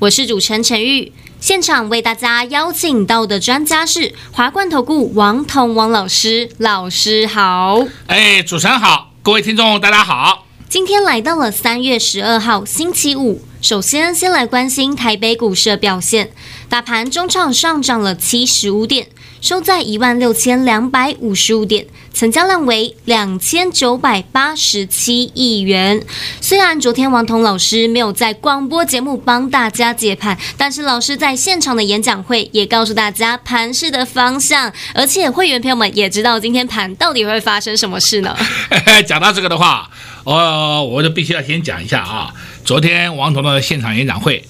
[0.00, 1.12] 我是主持人陈玉。
[1.40, 7.86] 现场为大家邀请到的专家是华冠投顾王彤王老师，老师好。
[8.06, 10.46] 哎，主持人好，各位听众大家好。
[10.68, 16.32] 今天来到了三月十二号星期五，首先先来关心台北股市的表现，
[16.68, 19.06] 大盘中场上涨了七十五点。
[19.44, 21.84] 收在一万六千两百五十五点，
[22.14, 26.02] 成交量为两千九百八十七亿元。
[26.40, 38.34] 虽然昨天王彤老师没有在广播节目帮大家解盘，但是老师在现场的演讲会也告诉大家盘势的方向，而且会员朋友们也知道今天盘到底会发生什么事呢？
[39.06, 39.90] 讲到这个的话，
[40.24, 42.32] 呃，我就必须要先讲一下啊，
[42.64, 44.48] 昨天王彤的现场演讲会，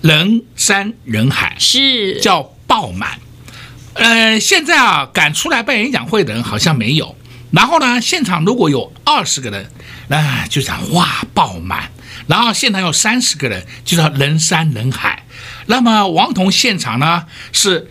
[0.00, 3.18] 人山人海，是叫爆满。
[3.96, 7.16] 呃，现在啊，敢出来办演讲会的人好像没有。
[7.50, 9.70] 然后呢，现场如果有二十个人，
[10.08, 11.90] 那、就讲哇爆满。
[12.26, 15.24] 然后现场有三十个人，就叫人山人海。
[15.66, 17.90] 那么王彤现场呢是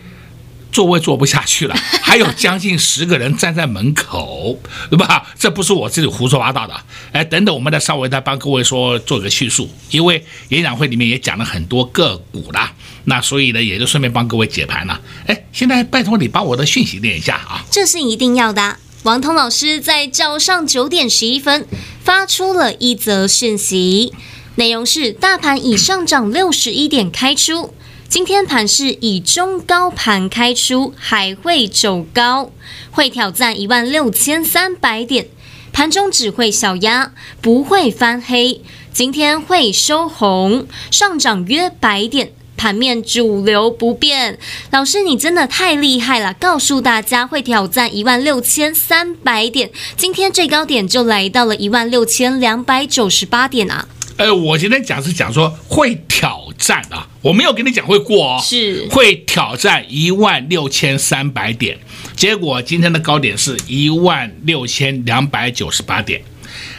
[0.76, 4.60] 座位坐不下去了，还有将近十个人站在门口，
[4.90, 5.26] 对吧？
[5.38, 6.74] 这不是我自己胡说八道的。
[7.12, 12.70] 哎，等等，我们再稍微再帮各位说做个叙述，因为演讲会里面也讲了很多个股啦。
[13.04, 15.00] 那所以呢，也就顺便帮各位解盘了。
[15.26, 17.64] 哎，现在拜托你把我的讯息念一下啊！
[17.70, 18.76] 这是一定要的。
[19.04, 21.66] 王彤老师在早上九点十一分
[22.04, 24.12] 发出了一则讯息，
[24.56, 27.72] 内容是：大盘已上涨六十一点开出，
[28.08, 32.50] 今天盘是以中高盘开出，还会走高，
[32.90, 35.26] 会挑战一万六千三百点，
[35.72, 38.62] 盘中只会小压，不会翻黑，
[38.92, 42.32] 今天会收红，上涨约百点。
[42.56, 44.38] 盘面主流不变，
[44.70, 46.32] 老师你真的太厉害了！
[46.32, 53.86] 告诉大家会挑战一万六千三百点，今天最高点就来到了一万六千两百九十八点啊！
[54.18, 61.78] 呃，我今天讲是讲说会挑战啊，我没有跟你讲会过哦，是会挑战一万六千三百点，
[62.16, 66.22] 结果今天的高点是一万六千两百九十八点，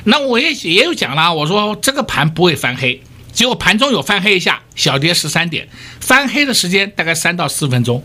[0.06, 3.00] 那我也也有讲啦，我说这个盘不会翻黑。
[3.32, 5.70] 结果盘中有翻黑一下，小跌十三点，
[6.00, 8.04] 翻黑的时间大概三到四分钟，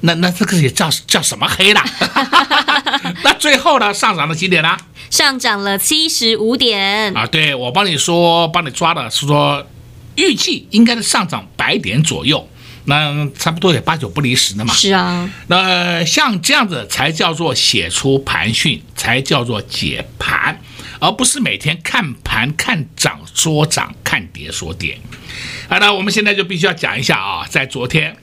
[0.00, 1.84] 那那这个也叫叫什么黑啦？
[3.24, 4.76] 那最后呢，上涨了几点呢？
[5.10, 7.26] 上涨了七十五点啊！
[7.26, 9.66] 对，我帮你说，帮你抓的是说，
[10.16, 12.48] 预计应该是上涨百点左右，
[12.84, 14.72] 那差不多也八九不离十的嘛。
[14.72, 20.60] 是啊，那像这样子才叫做写出盘讯，才叫做解盘。
[21.02, 25.00] 而不是每天看盘看涨说涨，看跌说跌。
[25.66, 28.14] 好的，我们现在就必须要讲一下啊，在昨天，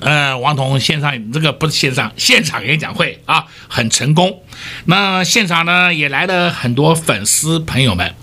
[0.00, 4.42] 呃，王彤线上这个不是线上现场演讲会啊，很成功。
[4.84, 8.14] 那现场呢也来了很多粉丝朋友们，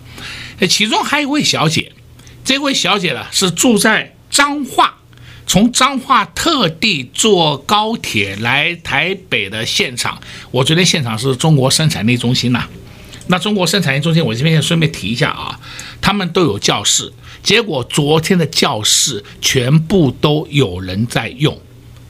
[0.69, 1.91] 其中还有一位小姐，
[2.43, 4.95] 这位小姐呢是住在彰化，
[5.45, 10.19] 从彰化特地坐高铁来台北的现场。
[10.51, 12.67] 我昨天现场是中国生产力中心呐。
[13.27, 15.59] 那中国生产力中心，我这边也顺便提一下啊，
[16.01, 17.11] 他们都有教室，
[17.43, 21.55] 结果昨天的教室全部都有人在用，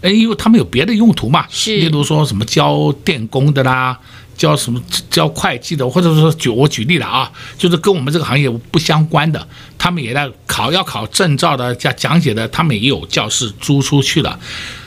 [0.02, 4.00] 哎，因为他们有别的用途嘛，是，例如说什么教电工的啦，
[4.38, 4.80] 教什么
[5.10, 14.40] 教会计的，或者说举我举例了啊，就是跟我们这个行业不相关的，他们也在考要考证照的讲讲解的，他们也有教室租出去了，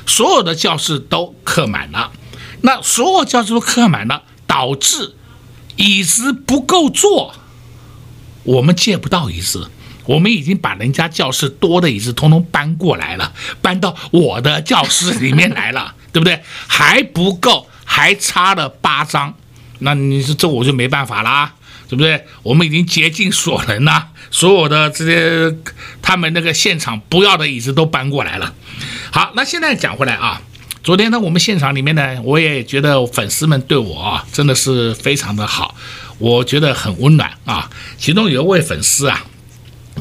[0.07, 2.13] 所有的教室都客满了，
[2.61, 5.15] 那所有教室都客满了，导致。
[5.77, 7.35] 椅子不够坐，
[8.45, 9.69] 我们借不到椅子。
[10.07, 16.41] 我们已经把人家教室多的椅子通通搬过来了，搬到我的教室里面来了， 对不对？
[16.67, 19.35] 还不够，还差了八张。
[19.81, 21.55] 那你说这我就没办法啦，
[21.89, 22.25] 对不对？
[22.43, 25.55] 我们已经竭尽所能啦，所有的这些
[26.01, 28.55] 他们那个现场不要的椅子都搬过来了。
[29.11, 30.41] 好，那现在讲回来啊。
[30.83, 35.75] 昨天呢，我们现场里面呢，我也觉得粉丝们对我啊，真的是非常的好，
[36.19, 37.69] 我觉得很温暖啊。
[37.99, 39.27] 其中有一位粉丝啊，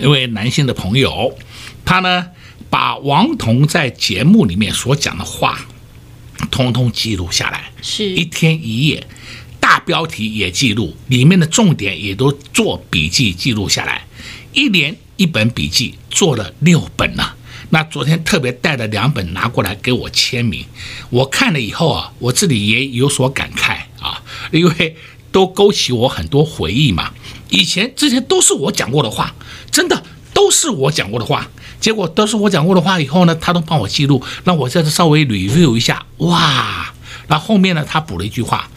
[0.02, 1.38] 一位男性的朋友，
[1.86, 2.28] 他呢
[2.70, 5.66] 把王彤在节目里面所讲的话，
[6.52, 9.08] 通通记录下来，是一天一夜，
[9.60, 14.06] 大标题也记录，里面的重点也都做笔记记录下来，
[14.52, 17.36] 一连一本笔记做了六本了。
[17.70, 20.66] 那昨天特别带了两本拿过来给我签名，
[21.10, 24.22] 我看了以后啊，我自己也有所感慨啊，
[24.52, 24.96] 因为
[25.32, 27.14] 都勾起我很多回忆嘛。
[27.56, 29.34] 以前这些都是我讲过的话，
[29.72, 30.04] 真的
[30.34, 31.50] 都是我讲过的话。
[31.80, 36.06] 结果都是我讲过的话以后呢，他都帮我记录，让我在这稍微 review 一下。
[36.18, 36.94] 哇，
[37.28, 38.70] 那后面呢，他补了一句话，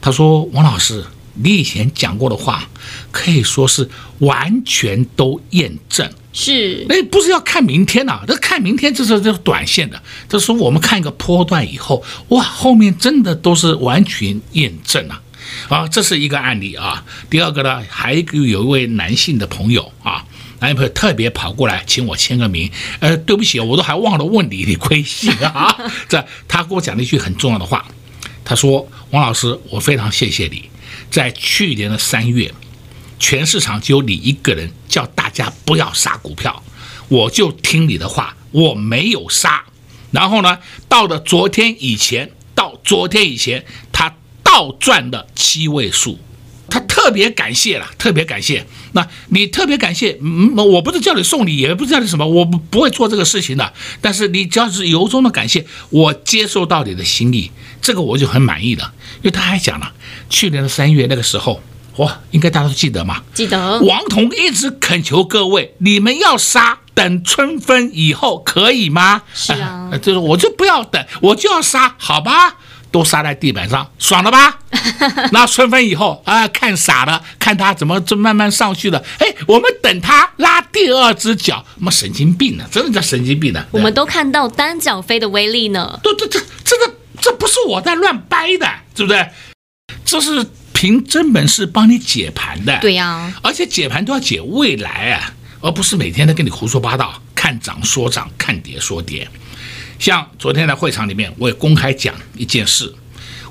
[0.00, 1.04] 他说：“王老师。”
[1.40, 2.68] 你以前讲过的话，
[3.12, 3.88] 可以说是
[4.18, 6.10] 完全都验证。
[6.32, 8.24] 是，那不是要看明天呐、啊？
[8.26, 10.02] 这看明天这是这是短线的。
[10.28, 15.22] 这是我们看一个波段以后，哇，后面真的都是完全验证啊！
[15.68, 17.04] 啊，这是一个案例啊。
[17.30, 20.24] 第二个呢，还有一位男性的朋友啊，
[20.60, 22.70] 男朋友特别跑过来请我签个名。
[23.00, 25.76] 呃，对不起，我都还忘了问你你贵姓啊。
[26.08, 27.84] 这他给我讲了一句很重要的话，
[28.44, 30.68] 他说：“王老师，我非常谢谢你。”
[31.10, 32.52] 在去年的三月，
[33.18, 36.62] 全市场只有你一个人叫大家不要杀股票，
[37.08, 39.64] 我就听你的话，我没有杀。
[40.10, 40.58] 然后呢，
[40.88, 43.64] 到了昨天以前，到昨天以前，
[44.58, 46.18] 他倒赚的七位数，
[46.68, 48.66] 他特别感谢了，特别感谢。
[48.90, 53.72] 那你特别感谢，嗯，我不是叫你送礼，也不是叫你什么，我不不会做这个事情的。
[54.00, 58.82] 但是你只要是由衷的感谢，我接受到你的心意，这个我就很满意的。
[59.18, 59.92] 因为他还讲了，
[60.28, 61.62] 去年的三月那个时候，
[61.98, 63.22] 哇，应该大家都记得吗？
[63.32, 63.80] 记得。
[63.82, 69.22] 王彤一直恳求各位，你们要杀，等春分以后可以吗？
[69.32, 72.56] 是啊，呃、就是我就不要等，我就要杀，好吧？
[72.90, 74.58] 都撒在地板上，爽了吧？
[75.32, 79.02] 那春分以后啊，看傻了，看他怎么就慢慢上去了。
[79.18, 82.64] 哎，我们等他拉第二只脚，妈神经病呢？
[82.70, 83.64] 真的叫神经病呢？
[83.70, 85.98] 我们都看到单脚飞的威力呢。
[86.02, 86.94] 对对对，这个。
[87.20, 89.28] 这不是我在乱掰的，对不对？
[90.04, 92.78] 这是凭真本事帮你解盘的。
[92.80, 99.28] 对呀，而且解盘都要解未来啊，而不是每天都跟你胡说八道，看涨说涨，看跌说跌。
[99.98, 102.94] 像昨天在会场里面，我也公开讲一件事，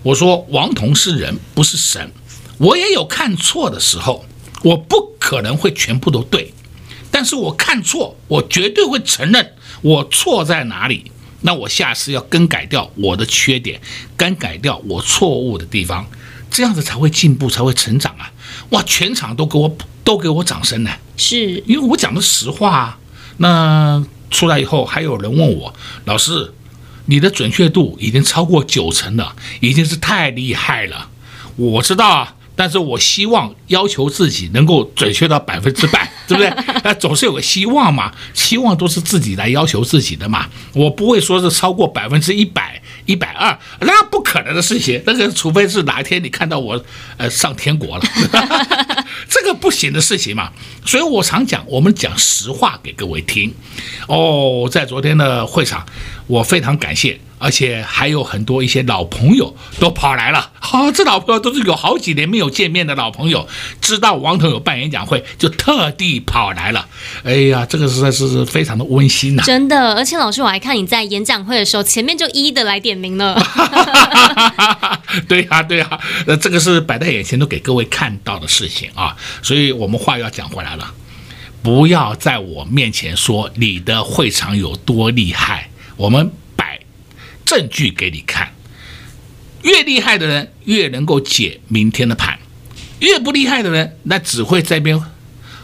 [0.03, 2.11] 我说王彤是人，不是神，
[2.57, 4.25] 我也有看错的时候，
[4.63, 6.53] 我不可能会全部都对，
[7.11, 11.11] 但是我看错，我绝对会承认我错在哪里。
[11.41, 13.79] 那我下次要更改掉我的缺点，
[14.15, 16.07] 更改掉我错误的地方，
[16.50, 18.31] 这样子才会进步，才会成长啊！
[18.71, 23.00] 哇，全场都给我都给我掌声呢，是因为我讲的实话啊。
[23.38, 25.74] 那出来以后，还有人问我，
[26.06, 26.53] 老师，
[27.06, 31.09] 你的准确度已经超过九成了，已经是太厉害了。
[31.56, 32.33] 我知道啊。
[32.59, 36.53] 但是我希望要求自己能够准确到百分之百，对不对？
[36.83, 40.47] 那总是有个希望嘛，希望都是自己来要求自己的嘛。
[40.74, 45.01] 我不会说是超过百分之一百、一百二，那不可能的事情。
[45.06, 46.83] 那个除非是哪一天你看到我，
[47.18, 48.03] 呃，上天国了，
[49.29, 50.51] 这个不行的事情嘛。
[50.85, 53.53] 所以我常讲，我们讲实话给各位听。
[54.07, 55.85] 哦，在昨天的会场，
[56.27, 57.19] 我非常感谢。
[57.39, 63.48] 而且还有很多一些老朋友都跑来了，好，这老朋友都是有好几年没有见面的老朋友，
[63.80, 66.88] 知道王彤有办演讲会，就特地跑来了。
[67.24, 69.44] 哎呀，这个实在是非常的温馨呐！
[69.44, 73.39] 真的，而且老师，我还看你在演讲会的时候，前面就一一的来点名了。
[75.28, 80.92] 对呀，对呀，呃，这个是摆在眼前都给各位看到的事情啊，所以我们话要讲回来了，
[81.62, 86.32] 不要在我面前说你的会场有多厉害，我们。
[87.48, 88.51] 证据给你看，
[89.63, 92.38] 越厉害的人越能够解明天的盘，
[93.00, 95.01] 越不厉害的人那只会在边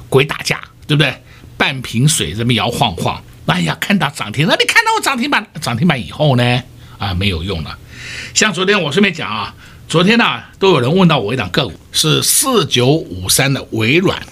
[0.08, 1.14] 鬼打架，对不对？
[1.58, 6.64] 半瓶水这么摇晃晃，哎呀，看到涨停了，你看到我涨停板，涨停板以后呢，
[6.98, 7.78] 啊，没有用了。
[8.34, 9.54] 像昨天我顺便讲啊，
[9.90, 14.26] 昨天呢都有人问到我一档个股是四九五三的微软，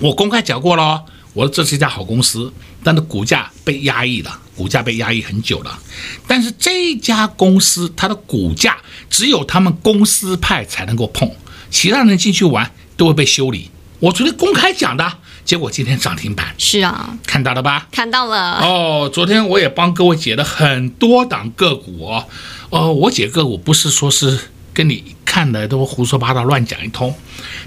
[0.00, 1.04] 我公开讲过了，
[1.34, 2.52] 我说这是一家好公司，
[2.82, 4.40] 但是股价被压抑了。
[4.56, 5.78] 股价被压抑很久了，
[6.26, 8.76] 但是这家公司它的股价
[9.10, 11.30] 只有他们公司派才能够碰，
[11.70, 13.70] 其他人进去玩都会被修理。
[14.00, 16.54] 我昨天公开讲的，结果今天涨停板。
[16.58, 17.88] 是啊，看到了吧？
[17.90, 18.60] 看到了。
[18.60, 22.26] 哦，昨天我也帮各位解了很多档个股哦。
[22.70, 24.38] 哦，我解个股不是说是
[24.74, 27.14] 跟你看的都胡说八道乱讲一通，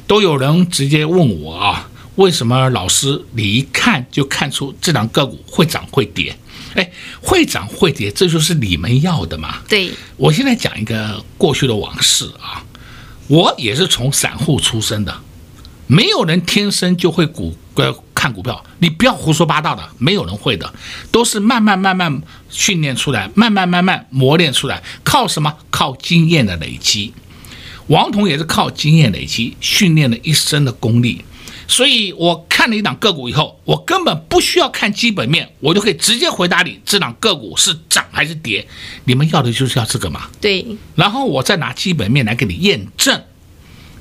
[0.05, 6.37] 都有人直接问我啊，为什么老师你一看就看出这档个股会涨会跌？
[6.77, 6.91] 哎，
[7.21, 9.57] 会涨会跌，这就是你们要的嘛？
[9.67, 12.63] 对，我现在讲一个过去的往事啊，
[13.27, 15.19] 我也是从散户出身的，
[15.87, 20.71] 没有人天生就会股呃看股票，你不要胡说八道的，没有人会的，
[21.11, 25.51] 都是慢慢慢慢训练出来，慢慢慢慢磨练出来，靠什么？
[25.71, 27.11] 靠经验的累积。
[27.87, 31.23] 王彤也是靠经验累积，训练了一身的功力。
[31.67, 38.67] 所以我看了一档个股以后，我根本不需要看基本面，我就可以直接回答你这档个股是涨还是跌。
[39.03, 40.29] 你们要的就是要这个嘛？
[40.39, 40.65] 对。
[40.95, 43.21] 然后我再拿基本面来给你验证。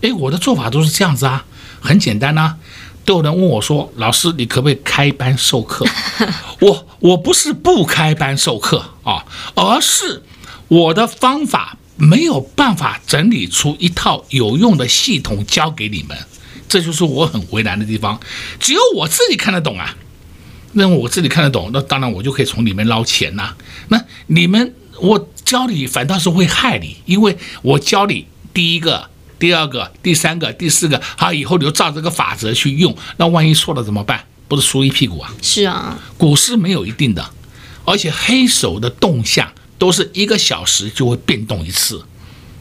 [0.02, 1.44] 哎，我的做法都是这样子啊，
[1.80, 2.56] 很简单啊。
[3.04, 5.86] 都有人问我说：“老师，你可不可以开班授课？”
[6.60, 10.24] 我我不是不开班授课啊，而是
[10.66, 16.18] 我的方法没有办法整理出一套有用的系统教给你们，
[16.68, 18.20] 这就是我很为难的地方。
[18.58, 19.96] 只有我自己看得懂啊，
[20.72, 23.54] 那我自己看得懂，那当然我就可以从里面捞钱呐。
[23.88, 29.10] 那你们我教你反倒是会害你，因为我教你第一个。
[29.38, 34.24] 第二个、第三个、第四个，好，以后你就照这个法则去用，那万一错了怎么办？
[34.48, 35.30] 不是输一屁股啊！
[35.42, 37.22] 是啊，股市没有一定的，
[37.84, 42.02] 而且黑手的动向都是一个小时就会变动一次。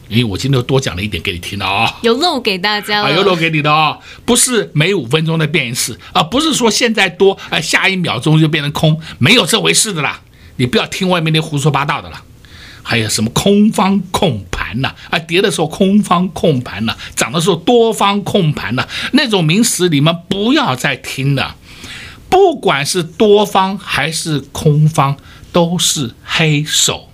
[0.08, 10.20] 因为我今天又多讲了一点给你听了啊，有漏给大家啊，有漏给你的啊，不是每五分钟的变一次啊，不是说现在多，哎，下一秒钟就变成空，没有这回事的啦。
[10.56, 12.22] 你不要听外面那胡说八道的了。
[12.88, 14.94] 还有什么空方控盘呐？
[15.10, 21.56] 啊，跌的时候空方控盘呐，涨的时候多方控盘呐，那种名词你们不要再听了。
[22.28, 25.16] 不管是多方还是空方，
[25.50, 27.08] 都是黑手。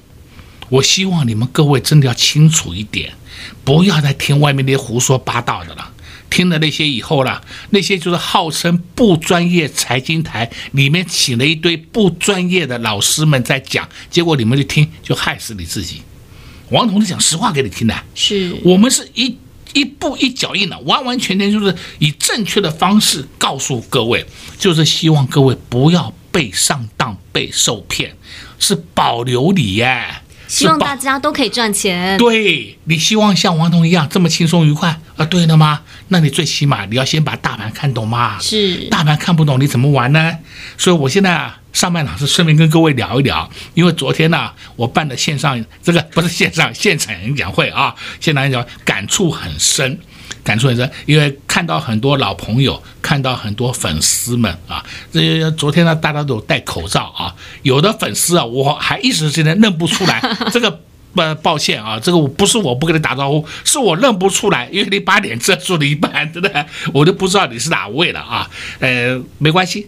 [0.72, 3.12] 我希望你们各位真的要清楚一点，
[3.62, 5.92] 不要再听外面那些胡说八道的了。
[6.30, 16.00] 听了那些以后了，那些就是号称不专业财经台里面请了一堆不专业的老师们在讲，结果你们就听就害死你自己。
[16.70, 19.36] 王彤是讲实话给你听的，是我们是一
[19.74, 24.24] 一步一脚印的，完完全全就是以正确的方式告诉各位，
[24.58, 28.16] 就是希望各位不要被上当、被受骗，
[28.58, 30.21] 是保留你耶。
[30.48, 32.16] 希望大家都可以赚钱。
[32.18, 35.24] 对，你希望像王彤一样这么轻松愉快啊？
[35.24, 35.80] 对的吗？
[36.08, 38.38] 那你最起码你要先把大盘看懂嘛。
[38.38, 40.38] 是，大盘看不懂你怎么玩呢？
[40.76, 49.98] 所以我现在啊，上半场是顺便跟各位聊一聊，因为昨天呢，我办的线上这个不是线上现场演讲会啊，现场演讲感触很深。
[50.44, 60.20] 感触很深，因为看到很多老朋友，看到很多粉丝们啊，这昨天呢，大家都戴口罩啊，有的粉丝啊，我还一时之间认不出来，
[60.52, 60.70] 这个
[61.14, 66.66] 不抱歉啊，这个我不是我不跟你打招呼，是我认不出来，因为你把脸遮住了一半，对不对？
[66.92, 69.86] 我都不知道你是哪位了啊，呃，没关系，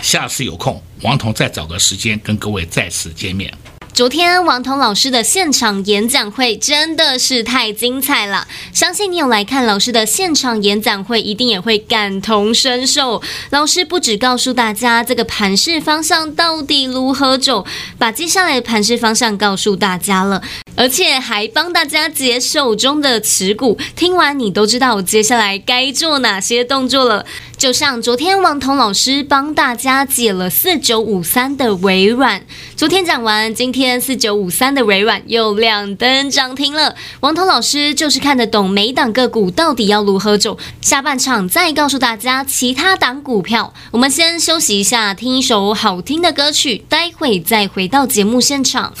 [0.00, 3.52] 下次有空，王彤再找个时间跟各位再次见面。
[3.96, 13.22] 昨天王彤老师的现场演讲会真的是太精彩了，相信你有来看老师的现场演讲会，一定也会感同身受。
[13.48, 17.64] 老师不只告诉大家这个盘势方向到底如何走，
[17.96, 20.42] 把接下来的盘势方向告诉大家了，
[20.76, 23.78] 而且还帮大家解手中的持股。
[23.96, 27.24] 听完你都知道接下来该做哪些动作了。
[27.58, 32.44] 就像昨天王彤老师帮大家解了四九五三的微软，
[32.76, 36.94] 昨天讲完，今天四九五三的微软又亮灯涨停了。
[37.20, 43.72] 王彤老师就是看得懂每档个股到底要如何走，下半场再告诉大家其他档股票。
[43.90, 48.92] 我们先休息一下，听一首好听的歌曲，待会再回到节目现场。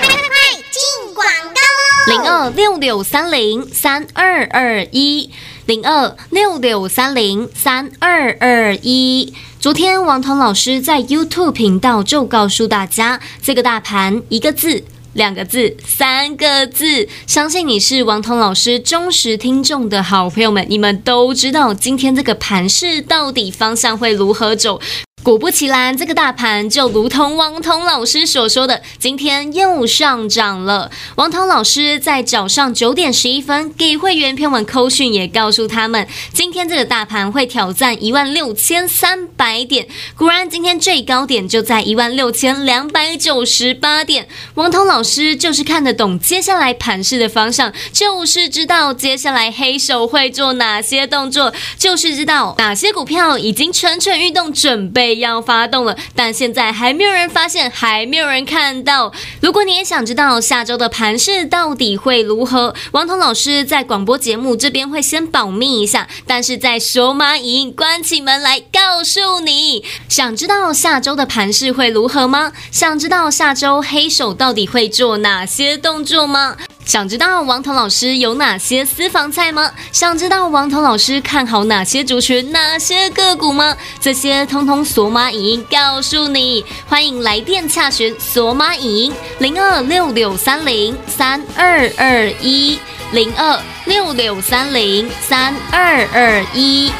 [0.00, 2.22] 快快快，进广告喽！
[2.24, 5.30] 零二六六三零三二二一。
[5.66, 9.32] 零二六六三零三二二一。
[9.60, 24.80] 昨天王彤老师在 YouTube 频道就告诉大家，这个大盘一个字、两个字、三个字，相信你是王彤老师忠实听众的好朋友们，你们都知道今天这个盘势到底方向会如何走。
[25.22, 30.90] 果不其然，这个大盘就如同王彤老师所说的，今天又上涨了。
[31.14, 39.86] 王彤老师在早上九点十一分给会员朋友们扣讯，也告诉他们，今天这个大盘会挑战一万六千三百点。
[40.16, 44.26] 果然，今天最高点就在一万六千两百九十八点。
[44.54, 55.11] 王彤老师就是看得懂接下来盘势的方向，就是知道接下来黑手会做哪些动作，就是知道哪些股票已经蠢蠢欲动，准备。
[55.14, 59.12] 要发动了，但现在还没有人发现，还没有人看到。
[59.40, 69.84] 如果你也想知道下周的盘势到底会如何，王彤老师在广播节目这边会先保密一下，但是在手马影音关起门来告诉你。
[70.08, 72.52] 想知道下周的盘势会如何吗？
[72.70, 76.56] 想知道下周黑手到底会做哪些动作吗？
[76.84, 79.70] 想知道王彤老师有哪些私房菜吗？
[79.92, 83.76] 想知道王彤老师看好哪些族群、哪些个股吗？
[84.00, 86.64] 这些通通索马影音告诉你。
[86.88, 92.78] 欢迎来电洽询索马影音零二六六三零三二二一
[93.12, 96.92] 零二六六三零三二二一。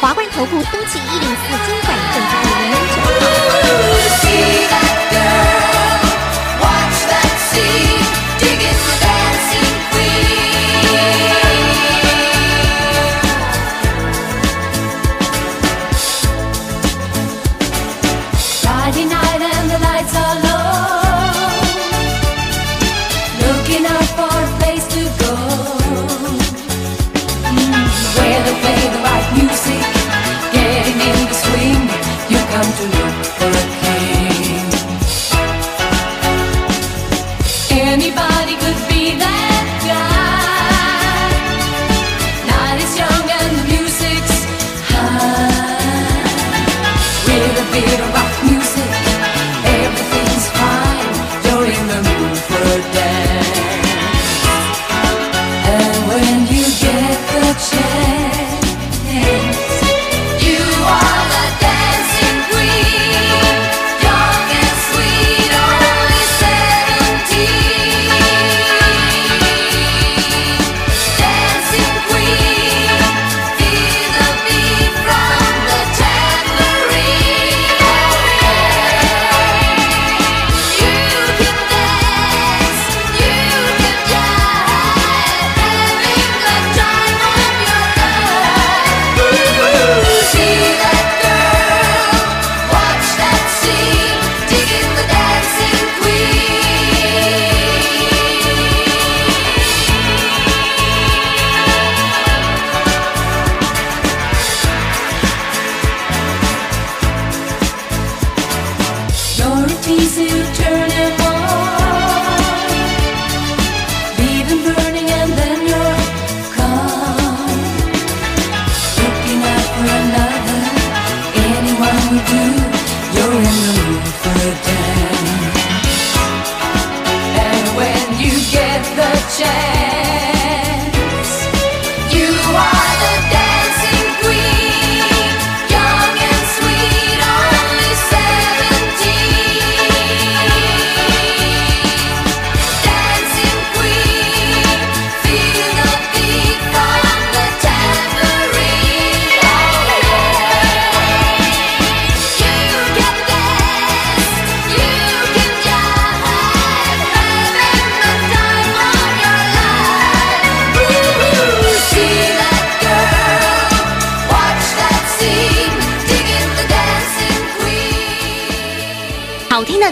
[0.00, 2.76] 华冠投顾登记一零四金管证字第零零
[4.92, 4.97] 九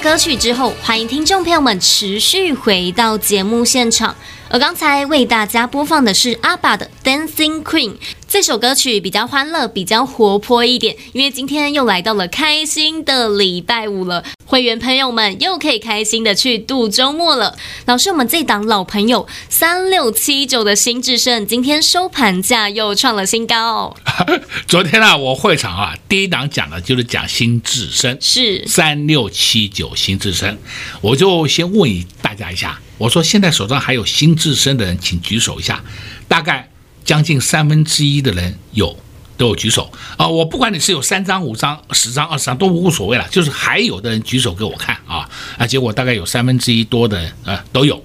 [0.00, 4.14] 歌曲之后，欢迎听众朋友们持续回到节目现场。
[4.48, 7.90] 而刚才为大家播放的是阿爸的《Dancing Queen》。
[8.28, 17.56] 这首歌曲比较欢乐，比较活泼一点，因为今天又来到了开心的礼拜五了，会员朋友们又可以开心的去度周末了。
[17.86, 23.96] 老师，我们这档老朋友三六七九的新智胜，今天收盘价又创了新高。
[24.68, 30.56] 昨天啊，我会场啊，第一档讲的就是讲新智胜，是三六七九新智胜，
[31.00, 35.82] 我就先问大家一下，我说现在手上还有新至升的人，请举手一下，
[36.28, 36.70] 大概。
[37.06, 38.98] 将近三分之一的人有
[39.36, 40.26] 都有举手啊！
[40.26, 45.30] 我不管你是有三张、五张、十张、二十张都无所谓了，就是还有的人举手给我看啊！
[45.56, 48.04] 啊，结果大概有三分之一多的人啊都有。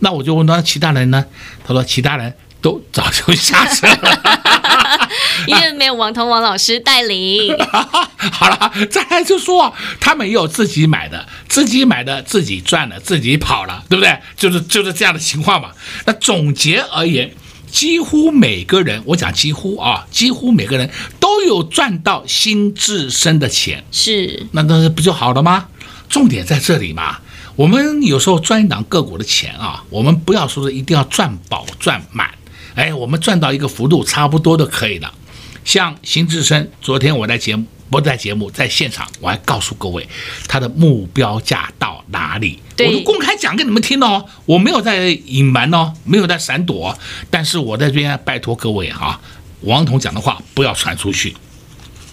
[0.00, 1.24] 那我就问他其他人呢？
[1.64, 4.61] 他说其他人都早就 下车了，
[5.46, 7.56] 因为没有王彤王老师带领。
[8.32, 14.18] 好了，再来就说他们也有自己买的，自己买的自己赚了，自己跑了，对不对？
[14.36, 15.70] 就是就是这样的情况嘛。
[16.06, 17.32] 那总结而言。
[17.72, 25.68] 几乎每个人，我讲几乎啊，几乎每个人都有赚到新至升的钱，是，那那不就好了吗？
[26.10, 27.20] 重点在这里嘛。
[27.56, 32.30] 我们有时候赚一档个股的钱啊，我们不要说是一定要赚饱赚满，
[32.74, 35.12] 哎，我们赚到一个幅度差不多就可以了。
[35.64, 37.64] 像邢志深，昨天我在节目。
[37.92, 40.08] 不在节目，在现场，我还告诉各位，
[40.48, 42.58] 他的目标价到哪里？
[42.78, 49.20] 我都公开讲给你们听哦，我没有在隐瞒哦，没有在闪躲，但是我在这边拜托各位哈，
[49.60, 51.36] 王彤讲的话不要传出去。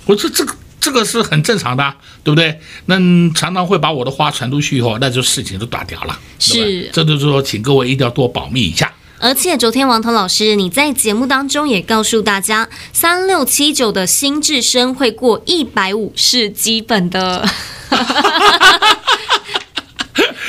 [0.06, 1.96] 我说这个这个是很正常的，
[2.26, 2.60] 对不对？
[2.88, 2.98] 那
[3.34, 6.20] 常常会把我的话传出去以后，那就事情就断掉了。
[6.40, 8.92] 是，这就是说，请各位一定要多保密一下。
[9.20, 17.46] 而且昨天王彤老师你在节目当中也告诉大家，三六七九的新智升会过一百五是基本的。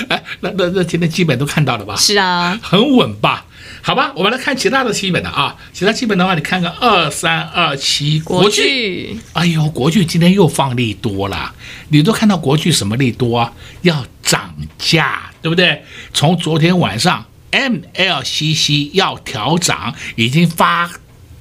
[0.09, 1.97] 哎，那那那今天基本都看到了吧？
[1.97, 3.45] 是啊，很稳吧？
[3.83, 11.53] 好吧，我们来看其他的基本的啊，其他基本的话，你看看二三二七国剧，哎呦，国剧今天又放利多了，
[11.89, 13.53] 你都看到国剧什么利多啊？
[13.83, 15.83] 要涨价，对不对？
[16.15, 20.91] 从昨天晚上 MLCC 要调涨，已经发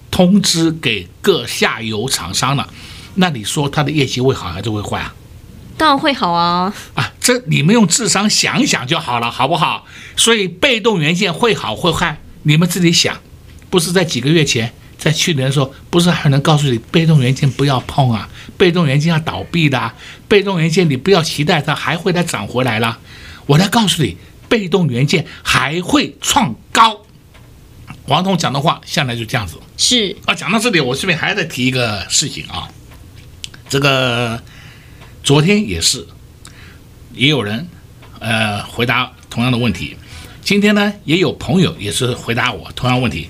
[0.10, 2.68] 通知给各下游厂商了，
[3.16, 5.14] 那你说它的业绩会好还是会坏啊？
[5.78, 6.74] 当然会好啊！
[6.94, 9.86] 啊，这你们用智商想想就好了，好不好？
[10.18, 13.18] 所以被动元件会好会坏，你们自己想。
[13.70, 19.94] 不是在几个月前，在去年的时候，不是还有人告诉你被动元件不要碰啊，被动元件要倒闭的，
[20.28, 23.00] 被动元件你不要期待它还会再涨回来了。
[23.46, 24.18] 我来告诉你，
[24.50, 27.00] 被动元件还会创高。
[28.08, 29.58] 王彤讲的话向来就这样子。
[29.78, 32.68] 是啊，讲到这里，我顺便还得提一个事情啊，
[33.70, 34.42] 这个。
[35.22, 36.08] 昨天也是，
[37.14, 37.68] 也有人，
[38.20, 39.98] 呃，回答同样的问题。
[40.42, 43.30] 今天呢，也有朋友也是回答我同样问题。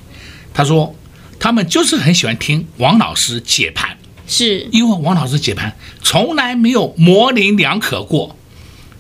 [0.53, 0.95] 他说，
[1.39, 8.37] 他们就是很喜欢听王老师解盘，是因为王老师解盘从来没有模棱两可过，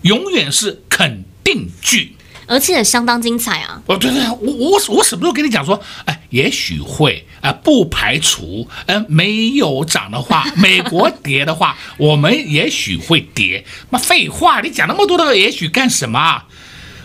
[0.01, 0.81] 永远是
[1.89, 2.15] 肯定句。
[2.47, 3.79] 而且相当精彩啊！
[3.85, 13.63] 哦，对对，我我我什么时候跟你讲说，哎，也许会，啊，不排除，嗯，没有涨的话，美国跌的话，我们也许会跌。
[13.91, 16.45] 妈废话，你讲那么多的也许干什么？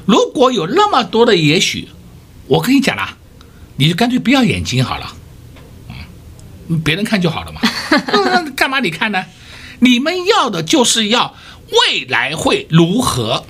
[0.06, 1.88] 如果有那么多的也许，
[2.46, 3.18] 我跟你讲啦，
[3.76, 5.14] 你就干脆不要眼睛好了，
[6.68, 9.22] 嗯，别人看就好了嘛， 嗯，干嘛你看呢？
[9.80, 11.36] 你们要的就是要
[11.70, 13.44] 未来会如何。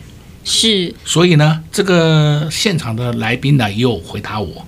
[0.44, 4.66] 是，所以呢，这个现场的来宾呢，也有回答我，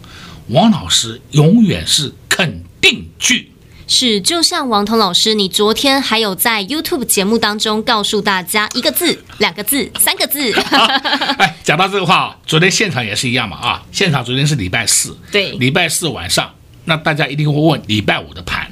[0.48, 3.52] 王老师永远是肯定句。
[3.86, 10.52] 是，就像王彤老师，你昨天还有在 YouTube 节目当中告诉大家一个字、两个字、三个字。
[11.38, 16.50] 哎，讲到这个话，昨天现场也是一样嘛啊，现场昨天是礼拜四，对，礼拜四晚上，
[16.86, 18.66] 那大家一定会问礼拜五的盘，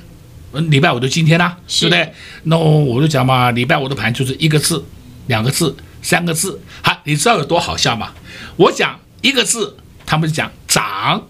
[0.53, 2.12] 嗯，礼拜五就今天啦，对不对？
[2.45, 4.85] 那我就讲嘛，礼拜五的盘就是一个字、
[5.27, 5.77] 两个字。
[6.05, 8.12] 三个字，好，你知道有多好笑吗？
[8.57, 11.23] 我讲一个字，他们讲涨；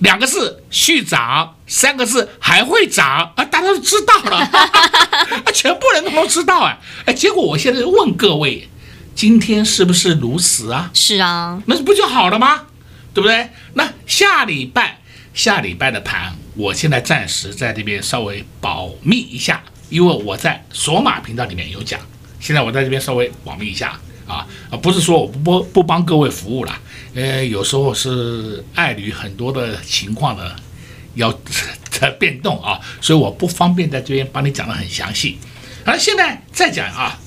[0.00, 3.44] 两个字续涨；三个字还会涨啊！
[3.44, 6.76] 大家都知道了，啊， 全部人都都知道啊！
[7.06, 8.68] 哎，结果我现在问各位，
[9.14, 10.90] 今天是不是如此啊？
[10.92, 12.62] 是啊，那不就好了吗？
[13.14, 13.48] 对不对？
[13.74, 14.98] 那下礼拜
[15.32, 22.00] 下礼拜的盘，我现在暂时在这边稍微保密一下，因为我在索马频道里面有讲，
[22.40, 23.98] 现在我在这边稍微保密一下。
[24.26, 26.72] 啊啊，不是说我不不不帮各位服务了，
[27.14, 30.50] 呃，有时候是碍于很多的情况呢
[31.14, 31.32] 要
[31.90, 35.38] 在变动啊，所以我不方便在这边帮你讲得很详细。
[35.84, 37.18] 而现在再讲啊，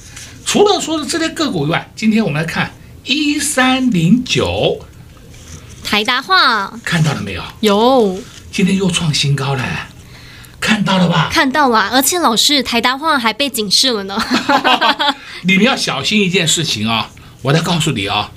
[0.46, 2.72] 除了说的这些个股以外，今天我们来看
[3.06, 4.86] 一三零九
[5.84, 7.44] 台达化，看到了没有？
[7.62, 9.64] 有，今天又创新高了。
[10.70, 11.30] 看到了吧？
[11.32, 14.16] 看到了，而且老师台达化还被警示了呢。
[15.42, 17.10] 你们要小心一件事情啊！
[17.42, 18.30] 我再告诉你啊，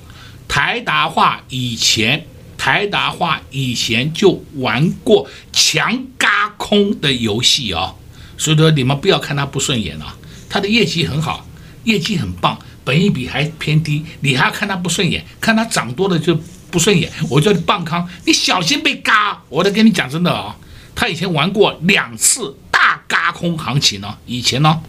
[0.47, 2.25] 台达化以前，
[2.57, 7.93] 台达化以前就玩过强嘎空的游戏啊，
[8.35, 10.15] 所以说你们不要看他不顺眼啊，
[10.49, 11.45] 他的业绩很好，
[11.83, 16.35] 业绩很棒，本益比还偏低，你还要看他不顺眼，看他涨多了就
[16.71, 19.39] 不顺眼，我叫你棒康，你小心被嘎！
[19.49, 20.55] 我得跟你讲真的啊。
[20.95, 24.81] 他以前玩过两次大嘎空行情呢，以前呢，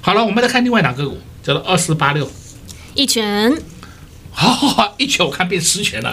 [0.00, 2.30] 好了，我们来看另外两个股，叫做二四八六，
[2.94, 3.52] 一拳，
[4.30, 6.12] 好好好，一拳我看变十拳了，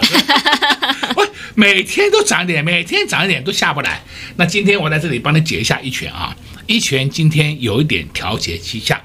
[1.16, 4.02] 喂，每天都涨点，每天涨一点都下不来。
[4.36, 9.00] 那今天我在这里帮你解一下一拳啊，一拳今天有一点调节迹象，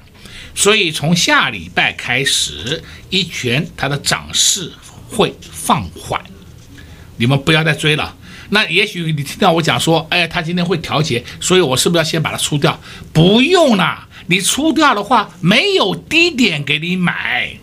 [0.54, 4.72] 所以从下礼拜开始，一拳它的涨势
[5.08, 6.22] 会放缓，
[7.16, 8.14] 你们不要再追了。
[8.50, 12.78] 那也许你听到我讲说，哎，他今天会调节，所以我是不是要先把它出掉？
[13.12, 17.58] 不用啦，你出掉的话，没有低点给你买。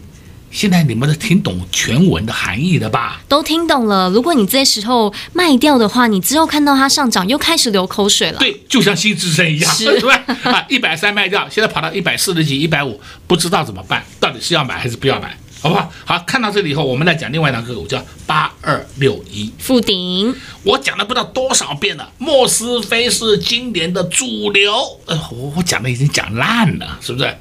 [0.51, 3.21] 现在你们都听懂全文的含义了吧？
[3.27, 4.07] 都听懂了。
[4.11, 8.37] 如果你这时候卖掉的话，你之后看到它上涨，又开始流口水了。
[8.37, 10.13] 对，就像新智深一样，是 对不对？
[10.51, 14.05] 啊，一百三卖掉，现在跑到一百四十几、一百五，不知道怎么办？
[14.19, 15.35] 到底是要买还是不要买？
[15.63, 15.89] 好不好？
[16.03, 20.35] 好，看到这里以后，我们来讲另外一档个股，叫八二六一富鼎。
[20.63, 24.73] 我讲了不知道多少遍了，莫斯菲是今年的主流。
[25.05, 27.33] 呃，我我讲的已经讲烂了，是不是？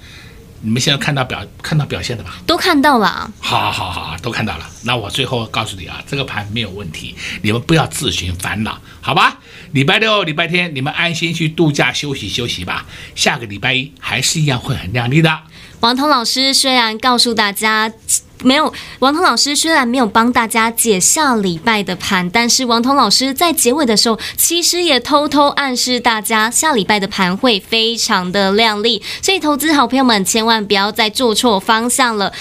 [0.65, 2.37] 你们现在看到表看到表现的吧？
[2.47, 3.29] 都看到了。
[3.41, 4.71] 好好好，都看到了。
[4.85, 9.39] 那我最后告诉你啊，这个盘没有问题，你们不要自寻烦恼，好吧？
[9.73, 12.87] 礼拜六、礼拜天，你们安心去度假休息休息吧。
[13.17, 15.37] 下个礼拜一还是一样会很亮丽的。
[15.83, 17.93] 王彤老师虽然告诉大家
[18.45, 32.33] 没有，王彤老师虽然没有帮大家解下礼拜的盘，但是王彤老师在结尾的时候，其实也偷偷暗示大家下礼拜的盘会非常的亮丽，所以投资好朋友们千万不要再做错方向了。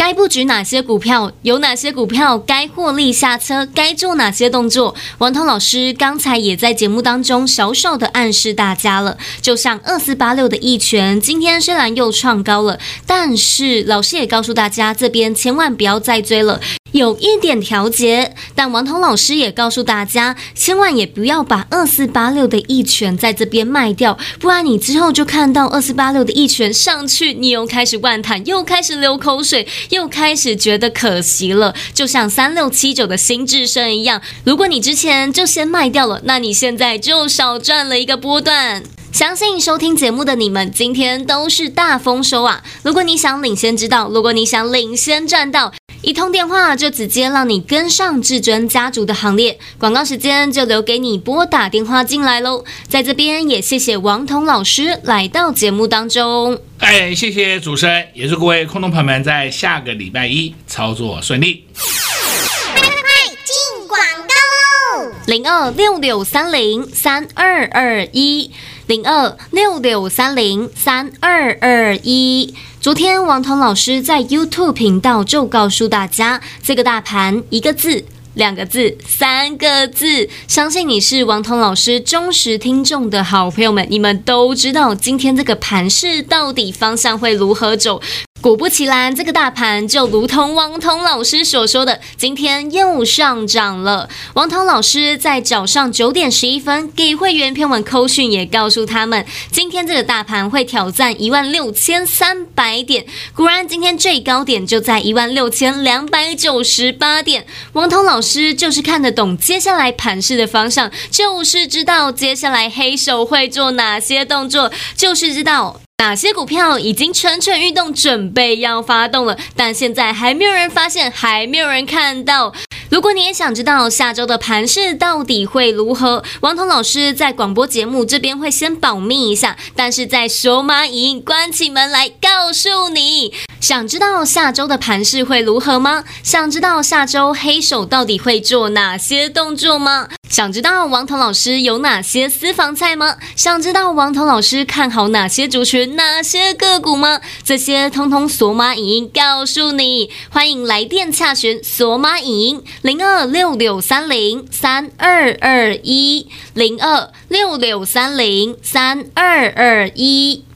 [0.00, 1.30] 该布局哪些股票？
[1.42, 3.68] 有哪些股票该获利下车？
[3.74, 4.94] 该做哪些动作？
[5.18, 9.18] 王彤老师刚才也在节目当中小小的暗示大家了。
[9.42, 16.58] 就像二四八六的一拳，今天虽然又创高了，但是老师也告诉大家，这边千万不要再追了。
[17.00, 34.20] 有一点调节，但王彤老师也告诉大家，千万也不要把二四八六的一拳在这边卖掉，不然你之后就看到二四八六的一拳上去，你又开始万谈，又开始流口水，又开始觉得可惜了，就像三六七九的新至升一样。
[34.44, 38.82] 如果你之前就先卖掉了，那你现在就少赚了一个波段。
[39.10, 42.62] 相信收听节目的你们今天都是大丰收啊！
[42.84, 45.72] 如果你想领先知道，如果你想领先赚到。
[46.02, 52.64] 一通电话就直接让你跟上至尊家族的行列，广告时间就留给你拨打电话进来喽。
[52.88, 56.58] 在这边也谢谢王彤老师来到节目当中。
[56.78, 61.66] 哎，谢谢主持人，也祝各位空洞朋友们在下个礼拜一操作顺利。
[61.74, 63.00] 快快快，
[63.44, 65.12] 进广告喽！
[65.26, 68.50] 零二六六三零三二二一，
[68.86, 72.54] 零二六六三零三二二一。
[72.80, 88.00] 昨天王彤老师在 YouTube 频道就告诉大家，这个大盘一个字、两个字、三个字，相信你是王彤老师忠实听众的好朋友们，你们都知道今天这个盘势到底方向会如何走。
[88.40, 94.08] 果不其然，这个大盘就如同王彤老师所说的，今天又上涨了。
[94.32, 103.04] 王彤老师在早上九点十一分给会员朋友们扣讯，也告诉他们，今天这个大盘会挑战一万六千三百点。
[103.34, 107.44] 果然，今天最高点就在一万六千两百九十八点。
[107.74, 115.78] 王彤老师就是看得懂接下来盘势的方向，就是知道接下来黑手会做哪些动作，就是知道。
[116.00, 122.54] 哪些股票已经蠢蠢欲动，准备要发动了，但现在还没有人发现，还没有人看到。
[122.88, 133.34] 如果你也想知道下周的盘势到底会如何，王彤老师在广播节目这边会先保密一下，但是在手马影关起门来告诉你。
[133.60, 136.02] 想知道下周的盘势会如何吗？
[136.22, 140.08] 想知道下周黑手到底会做哪些动作吗？
[140.30, 143.16] 想知道王彤老师有哪些私房菜吗？
[143.36, 147.20] 想知道王彤老师看好哪些族群、哪些个股吗？
[147.44, 150.10] 这些通通索马影音告诉你。
[150.30, 160.44] 欢迎来电洽询索马影音零二六六三零三二二一零二六六三零三二二一。